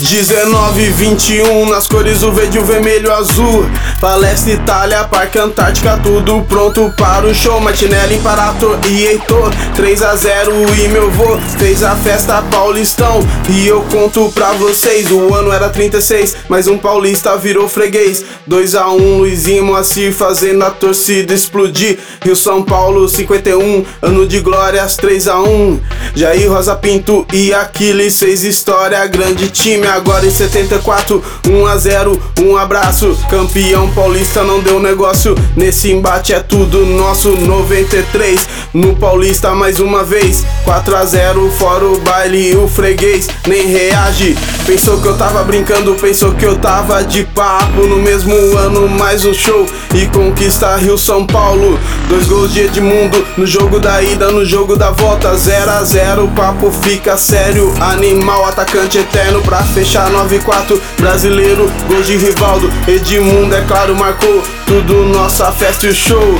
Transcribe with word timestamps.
19, 0.00 0.90
21, 0.90 1.68
nas 1.68 1.86
cores 1.86 2.20
do 2.20 2.32
verde, 2.32 2.58
o 2.58 2.64
vermelho, 2.64 3.10
o 3.10 3.12
azul. 3.12 3.66
Palestra 4.00 4.52
Itália, 4.52 5.04
Parque 5.04 5.38
Antártica, 5.38 6.00
tudo 6.02 6.42
pronto 6.48 6.92
para 6.96 7.26
o 7.26 7.34
show. 7.34 7.60
Martinelli, 7.60 8.16
Imparator 8.16 8.78
e 8.88 9.04
Heitor, 9.04 9.52
3 9.76 10.02
a 10.02 10.16
0 10.16 10.52
e 10.78 10.88
meu 10.88 11.10
vô 11.10 11.38
fez 11.58 11.82
a 11.82 11.94
festa 11.96 12.40
Paulistão. 12.50 13.20
E 13.48 13.66
eu 13.66 13.82
conto 13.90 14.30
pra 14.32 14.52
vocês, 14.52 15.10
o 15.10 15.34
ano 15.34 15.52
era 15.52 15.68
36, 15.68 16.36
mas 16.48 16.66
um 16.66 16.78
paulista 16.78 17.36
virou 17.36 17.68
freguês. 17.68 18.24
2 18.46 18.74
a 18.74 18.88
1 18.88 19.18
Luizinho 19.18 19.64
Moacir 19.64 20.12
fazendo 20.12 20.64
a 20.64 20.70
torcida 20.70 21.34
explodir. 21.34 21.98
Rio 22.24 22.34
São 22.34 22.62
Paulo 22.62 23.08
51, 23.08 23.84
ano 24.00 24.26
de 24.26 24.40
glórias 24.40 24.96
3 24.96 25.28
a 25.28 25.40
1 25.40 25.80
Jair 26.14 26.50
Rosa 26.50 26.74
Pinto 26.74 27.26
e 27.32 27.52
Aquiles 27.52 28.18
fez 28.18 28.44
história, 28.44 29.06
grande 29.06 29.48
time 29.48 29.89
agora 29.90 30.26
em 30.26 30.30
74, 30.30 31.22
1 31.48 31.66
a 31.66 31.76
0, 31.76 32.22
um 32.40 32.56
abraço. 32.56 33.16
Campeão 33.28 33.90
paulista 33.90 34.42
não 34.42 34.60
deu 34.60 34.80
negócio, 34.80 35.34
nesse 35.56 35.90
embate 35.92 36.32
é 36.32 36.40
tudo 36.40 36.84
nosso. 36.86 37.30
93 37.30 38.48
no 38.72 38.94
Paulista 38.94 39.54
mais 39.54 39.80
uma 39.80 40.04
vez, 40.04 40.44
4 40.64 40.96
a 40.96 41.04
0, 41.04 41.50
fora 41.50 41.84
o 41.84 41.98
baile, 42.00 42.56
o 42.56 42.68
freguês 42.68 43.28
nem 43.46 43.66
reage. 43.66 44.36
Pensou 44.66 45.00
que 45.00 45.08
eu 45.08 45.16
tava 45.16 45.42
brincando, 45.42 45.94
pensou 45.94 46.32
que 46.34 46.44
eu 46.44 46.56
tava 46.56 47.02
de 47.02 47.24
papo. 47.24 47.82
No 47.86 47.96
mesmo 47.96 48.34
ano, 48.56 48.88
mais 48.88 49.24
um 49.24 49.34
show 49.34 49.66
e 49.94 50.06
conquista 50.06 50.76
Rio 50.76 50.96
São 50.96 51.26
Paulo. 51.26 51.78
Dois 52.08 52.26
gols 52.26 52.52
de 52.52 52.60
Edmundo 52.60 53.26
no 53.36 53.46
jogo 53.46 53.80
da 53.80 54.02
ida, 54.02 54.30
no 54.30 54.44
jogo 54.44 54.76
da 54.76 54.90
volta, 54.90 55.36
0 55.36 55.70
a 55.70 55.82
0 55.82 56.24
O 56.24 56.28
papo 56.28 56.70
fica 56.70 57.16
sério, 57.16 57.72
animal, 57.80 58.46
atacante 58.46 58.98
eterno 58.98 59.40
pra 59.42 59.62
fechar 59.62 60.10
9-4. 60.10 60.80
Brasileiro, 60.98 61.70
gol 61.88 62.02
de 62.02 62.16
Rivaldo, 62.16 62.70
Edmundo, 62.86 63.54
é 63.54 63.62
claro, 63.62 63.96
marcou 63.96 64.42
tudo 64.66 65.04
nossa 65.06 65.50
festa 65.50 65.88
e 65.88 65.94
show. 65.94 66.38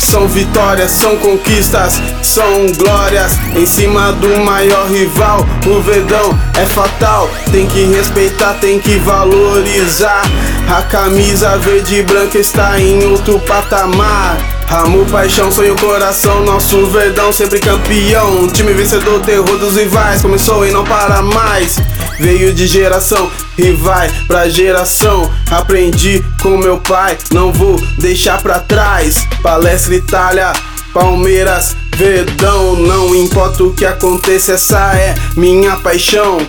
São 0.00 0.26
vitórias, 0.26 0.90
são 0.90 1.16
conquistas, 1.18 2.00
são 2.22 2.66
glórias 2.72 3.38
em 3.54 3.64
cima 3.64 4.10
do 4.12 4.40
maior 4.40 4.88
rival. 4.88 5.46
O 5.66 5.80
Verdão 5.80 6.36
é 6.58 6.66
fatal, 6.66 7.30
tem 7.52 7.66
que 7.66 7.84
respeitar, 7.84 8.54
tem 8.54 8.80
que 8.80 8.96
valorizar. 8.96 10.22
A 10.68 10.82
camisa 10.82 11.56
verde 11.58 11.96
e 11.96 12.02
branca 12.02 12.38
está 12.38 12.80
em 12.80 13.04
outro 13.04 13.38
patamar. 13.40 14.38
Amor, 14.70 15.04
paixão, 15.06 15.50
sonho, 15.50 15.76
coração, 15.76 16.44
nosso 16.44 16.86
verdão 16.86 17.32
sempre 17.32 17.58
campeão. 17.58 18.46
Time 18.48 18.72
vencedor, 18.72 19.20
terror 19.20 19.58
dos 19.58 19.76
rivais, 19.76 20.22
começou 20.22 20.64
e 20.64 20.70
não 20.70 20.84
para 20.84 21.20
mais. 21.22 21.76
Veio 22.20 22.52
de 22.52 22.66
geração 22.66 23.30
e 23.56 23.72
vai 23.72 24.10
pra 24.26 24.46
geração. 24.46 25.32
Aprendi 25.50 26.22
com 26.42 26.58
meu 26.58 26.76
pai, 26.76 27.16
não 27.32 27.50
vou 27.50 27.80
deixar 27.96 28.42
pra 28.42 28.58
trás. 28.58 29.26
Palestra 29.42 29.94
Itália, 29.94 30.52
Palmeiras, 30.92 31.74
Verdão. 31.96 32.76
Não 32.76 33.14
importa 33.14 33.64
o 33.64 33.72
que 33.72 33.86
aconteça, 33.86 34.52
essa 34.52 34.94
é 34.94 35.14
minha 35.34 35.76
paixão. 35.76 36.46